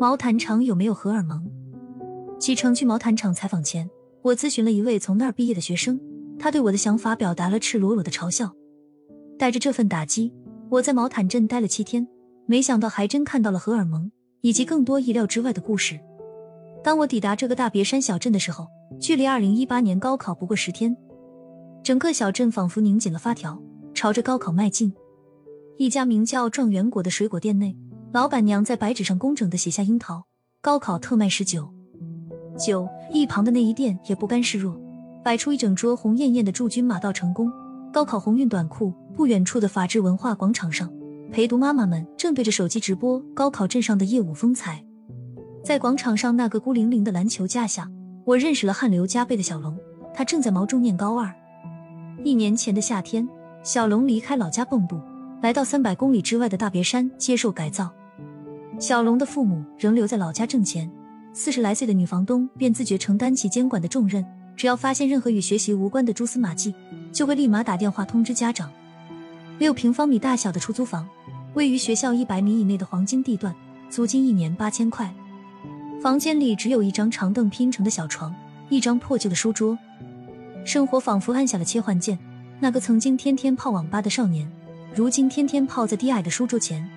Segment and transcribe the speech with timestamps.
[0.00, 1.50] 毛毯厂有没有荷尔蒙？
[2.38, 3.88] 启程去毛毯厂采访前，
[4.22, 6.00] 我咨询了一位从那儿毕业的学生，
[6.38, 8.54] 他对我的想法表达了赤裸裸的嘲笑。
[9.38, 10.32] 带着这份打击，
[10.70, 12.08] 我在毛毯镇待了七天，
[12.46, 14.10] 没想到还真看到了荷尔蒙
[14.40, 15.98] 以及更多意料之外的故事。
[16.82, 18.66] 当我抵达这个大别山小镇的时候，
[19.00, 20.96] 距离二零一八年高考不过十天，
[21.82, 23.62] 整个小镇仿佛拧紧了发条，
[23.94, 24.94] 朝着高考迈进。
[25.76, 27.76] 一家名叫“状元果”的水果店内，
[28.12, 30.24] 老板娘在白纸上工整的写下“樱桃
[30.60, 31.68] 高考特卖十九
[32.58, 32.88] 九”。
[33.12, 34.80] 一旁的内衣店也不甘示弱，
[35.24, 37.50] 摆出一整桌红艳艳的“祝君马到成功，
[37.92, 38.92] 高考鸿运短裤”。
[39.16, 40.92] 不远处的法治文化广场上，
[41.30, 44.84] 陪读妈妈们正对着手机直播高考镇上的业务风采。
[45.62, 47.88] 在广场上那个孤零零的篮球架下，
[48.24, 49.78] 我认识了汗流浃背的小龙，
[50.12, 51.32] 他正在毛中念高二。
[52.24, 53.28] 一年前的夏天，
[53.62, 55.00] 小龙离开老家蚌埠。
[55.44, 57.92] 来到三百公里之外的大别山接受改造，
[58.78, 60.90] 小龙的父母仍留在老家挣钱。
[61.34, 64.24] 四十来岁的女房东便自觉承担起监管的重任，
[64.56, 66.74] 只要发现任何与学习无关的蛛丝马迹，
[67.12, 68.72] 就会立马打电话通知家长。
[69.58, 71.06] 六平方米大小的出租房，
[71.52, 73.54] 位于学校一百米以内的黄金地段，
[73.90, 75.14] 租金一年八千块。
[76.00, 78.34] 房间里只有一张长凳拼成的小床，
[78.70, 79.76] 一张破旧的书桌，
[80.64, 82.18] 生活仿佛按下了切换键。
[82.60, 84.50] 那个曾经天天泡网吧的少年。
[84.96, 86.88] 如今天天泡在低矮的书桌前，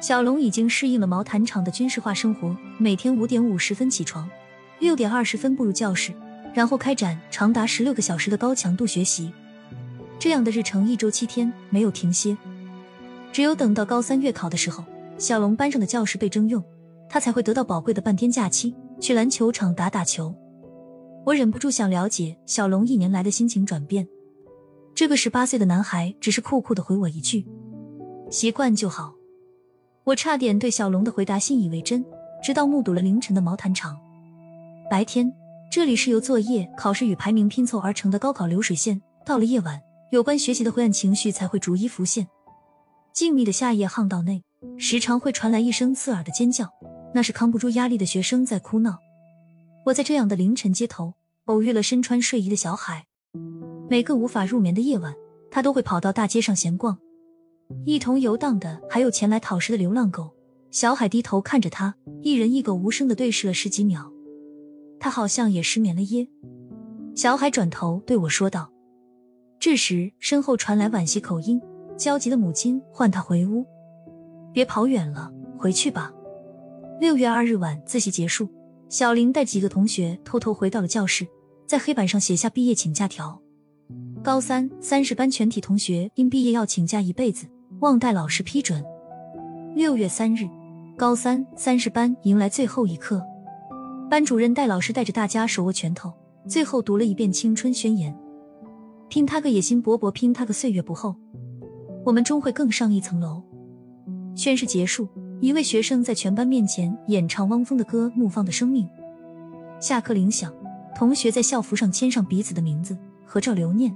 [0.00, 2.56] 小龙已经适应了毛毯厂的军事化生活。
[2.78, 4.26] 每天五点五十分起床，
[4.78, 6.14] 六点二十分步入教室，
[6.54, 9.30] 然后开展长达十六个小时的高强度学习。
[10.18, 12.34] 这样的日程一周七天没有停歇。
[13.30, 14.82] 只有等到高三月考的时候，
[15.18, 16.64] 小龙班上的教室被征用，
[17.06, 20.34] 他才会得到宝贵的半天假期去篮球场打打球。
[21.26, 24.08] 我忍不住想了解小龙一年来的心情转变。
[24.94, 27.46] 这个十八岁的男孩只是酷酷的回我一句
[28.30, 29.14] ：“习惯就好。”
[30.04, 32.04] 我差点对小龙的回答信以为真，
[32.42, 33.98] 直到目睹了凌晨的毛毯厂。
[34.90, 35.32] 白天，
[35.70, 42.26] 这里是由作业、考试与排名拼凑而成的高考流水线；到了夜晚，有关学习的灰暗情绪才会逐一浮现。
[43.12, 44.42] 静谧的夏夜巷道内，
[44.78, 46.68] 时常会传来一声刺耳的尖叫，
[47.14, 48.98] 那是扛不住压力的学生在哭闹。
[49.86, 51.14] 我在这样的凌晨街头
[51.44, 53.04] 偶遇了身穿睡衣的小海。
[53.90, 55.12] 每个无法入眠的夜晚，
[55.50, 56.96] 他都会跑到大街上闲逛。
[57.84, 60.30] 一同游荡的还有前来讨食的流浪狗。
[60.70, 64.12] 小海低头看着他，一人一狗无声的对视了十几秒。
[65.00, 66.28] 他好像也失眠了耶。
[67.16, 68.70] 小海转头对我说道。
[69.58, 71.60] 这时，身后传来惋惜口音，
[71.96, 73.66] 焦急的母亲唤他回屋
[74.54, 76.12] ：“别跑远了，回去吧。”
[77.00, 78.48] 六月二日晚自习结束，
[78.88, 81.26] 小林带几个同学偷偷回到了教室，
[81.66, 83.42] 在黑板上写下毕业请假条。
[84.22, 87.46] 高三三十班全体同学因毕业要请假一辈子，
[87.80, 88.84] 望待老师批准。
[89.74, 90.46] 六月三日，
[90.96, 93.22] 高三三十班迎来最后一课，
[94.10, 96.12] 班主任戴老师带着大家手握拳头，
[96.46, 98.14] 最后读了一遍青春宣言
[99.08, 101.16] ：“拼他个野心勃勃，拼他个岁月不候，
[102.04, 103.42] 我们终会更上一层楼。”
[104.36, 105.08] 宣誓结束，
[105.40, 108.86] 一位学生在全班面前演唱汪峰的歌《怒放的生命》。
[109.80, 110.52] 下课铃响，
[110.94, 112.98] 同学在校服上签上彼此的名字，
[113.30, 113.94] 合照留念。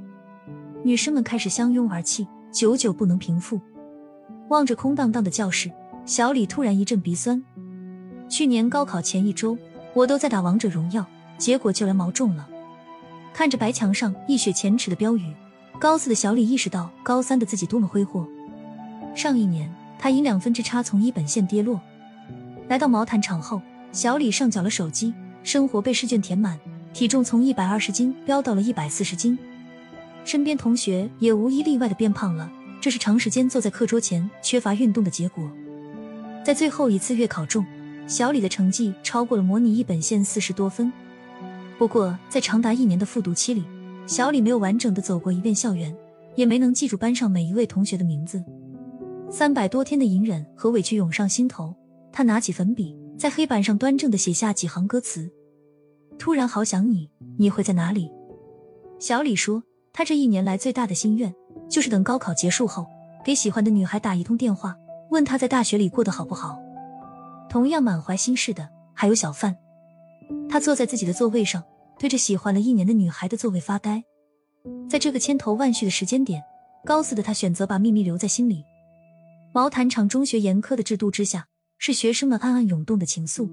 [0.84, 3.60] 女生们开始相拥而泣，久久不能平复。
[4.48, 5.68] 望着空荡荡的教室，
[6.06, 7.42] 小李突然一阵鼻酸。
[8.28, 9.58] 去年高考前一周，
[9.92, 11.04] 我都在打王者荣耀，
[11.36, 12.48] 结果就来毛中了。
[13.32, 15.34] 看着白墙上一雪前耻的标语，
[15.80, 18.24] 高四的小李意识到高三的自己多么挥霍。
[19.16, 19.68] 上一年，
[19.98, 21.80] 他因两分之差从一本线跌落。
[22.68, 25.12] 来到毛毯厂后，小李上缴了手机，
[25.42, 26.56] 生活被试卷填满，
[26.94, 29.36] 体重从一百二十斤飙到了一百四十斤。
[30.24, 32.50] 身边同学也无一例外的变胖了，
[32.80, 35.50] 这是长时间坐在课桌前缺乏运动的结果。
[36.44, 37.66] 在最后一次月考中，
[38.06, 40.90] 小李的成绩超过了模拟一本线四十多分。
[41.76, 43.64] 不过，在长达一年的复读期里，
[44.06, 45.92] 小李没有完整的走过一遍校园，
[46.36, 48.42] 也没能记住班上每一位同学的名字。
[49.28, 51.74] 三百多天的隐忍和委屈涌上心头，
[52.12, 55.28] 他拿起粉笔，在黑板上端正的写下几行歌词
[56.18, 58.10] ：“突然好想你，你会在哪里？”
[58.98, 59.62] 小李说。
[59.96, 61.32] 他这一年来最大的心愿，
[61.70, 62.84] 就是等高考结束后，
[63.24, 64.76] 给喜欢的女孩打一通电话，
[65.10, 66.58] 问她在大学里过得好不好。
[67.48, 69.56] 同样满怀心事的还有小范，
[70.48, 71.62] 他坐在自己的座位上，
[71.96, 74.02] 对着喜欢了一年的女孩的座位发呆。
[74.90, 76.42] 在这个千头万绪的时间点，
[76.84, 78.64] 高四的他选择把秘密留在心里。
[79.52, 81.46] 毛毯厂中学严苛的制度之下，
[81.78, 83.48] 是学生们暗暗涌动的情愫。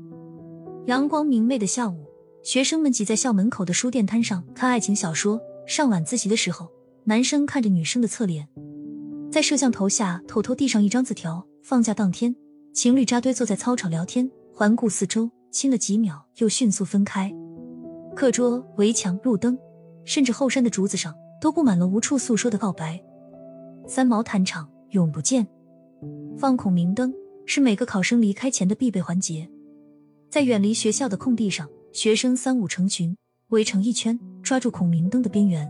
[0.88, 2.04] 阳光明媚的下午，
[2.44, 5.40] 学生们挤在校门口的书店摊上看爱情小说。
[5.68, 6.68] 上晚自习的时候，
[7.04, 8.48] 男生看着女生的侧脸，
[9.32, 12.36] 在摄像头下偷偷递上一张字条，放假当天，
[12.74, 17.32] 情侣扎堆坐在操场聊天，环顾四周，亲了几秒，又迅速分开。
[18.16, 19.58] 课桌、围墙、路灯，
[20.04, 23.00] 甚至后山的竹子上，都布满了无处诉说的告白。
[23.88, 25.48] 三毛谈场，永不见。
[26.38, 27.14] 放孔明灯
[27.46, 29.48] 是每个考生离开前的必备环节。
[30.30, 33.18] 在远离学校的空地上，学生三五成群
[33.50, 35.70] 围成一圈，抓住孔明灯的边缘。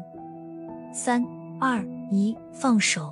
[0.93, 1.25] 三
[1.59, 3.11] 二一，放手！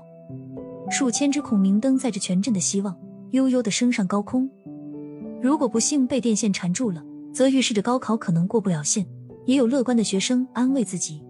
[0.92, 2.96] 数千只孔明灯载着全镇的希望，
[3.32, 4.48] 悠悠的升上高空。
[5.42, 7.04] 如果不幸被电线缠住了，
[7.34, 9.06] 则预示着高考可能过不了线。
[9.46, 11.24] 也有乐观的学生安慰自己：“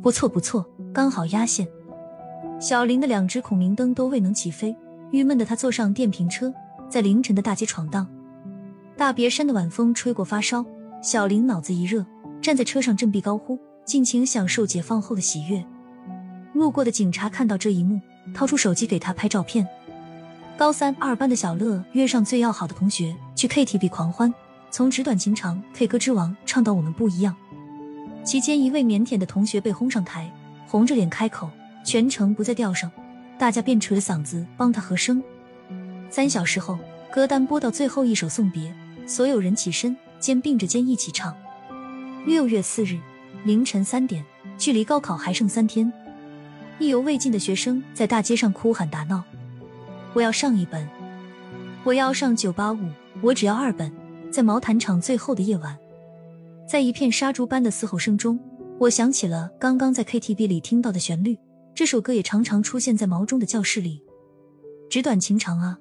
[0.00, 0.64] 不错不错，
[0.94, 1.68] 刚好压线。”
[2.58, 4.74] 小林的两只孔明灯都未能起飞，
[5.10, 6.54] 郁闷的他坐上电瓶车，
[6.88, 8.06] 在凌晨的大街闯荡。
[8.96, 10.64] 大别山的晚风吹过发梢，
[11.04, 12.02] 小林脑子一热，
[12.40, 15.62] 站在车上振臂高呼，尽情享受解放后的喜悦。
[16.54, 18.00] 路过的警察看到这一幕。
[18.32, 19.68] 掏出手机给他拍照片。
[20.56, 24.32] 高三二班的小乐约上最要好的同学去 KTV 狂欢，
[24.70, 27.36] 从纸短情长、K 歌之王唱到我们不一样。
[28.24, 30.32] 期间，一位腼腆的同学被轰上台，
[30.66, 31.50] 红着脸开口，
[31.84, 32.90] 全程不在调上，
[33.38, 35.22] 大家便扯着嗓子帮他和声。
[36.08, 36.78] 三小时后，
[37.12, 38.74] 歌单播到最后一首送别，
[39.06, 41.36] 所有人起身，肩并着肩一起唱。
[42.24, 42.98] 六月四日
[43.44, 44.24] 凌晨三点，
[44.56, 45.92] 距离高考还剩三天。
[46.78, 49.22] 意犹未尽的学生在大街上哭喊打闹
[50.14, 50.88] ：“我要上一本，
[51.84, 52.88] 我要上九八五，
[53.20, 53.92] 我只要二本。”
[54.32, 55.78] 在毛毯厂最后的夜晚，
[56.66, 58.40] 在一片杀猪般的嘶吼声中，
[58.78, 61.38] 我想起了刚刚在 KTV 里听到的旋律。
[61.74, 64.02] 这首歌也常常出现在毛中的教室里。
[64.88, 65.78] 纸短情长啊，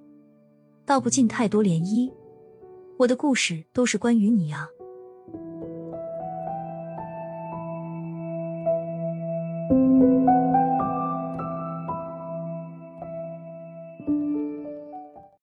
[0.85, 2.11] 道不尽太多涟漪。
[2.97, 4.67] 我的故事都是关于你啊。